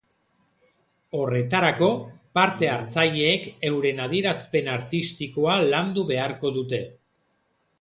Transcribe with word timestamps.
Horretarako, 1.17 1.89
parte 2.39 2.71
hartzaileek 2.77 3.45
euren 3.69 4.01
adierazpen 4.07 4.71
artistikoa 4.79 5.59
landu 5.69 6.07
beharko 6.15 6.53
dute. 6.61 6.83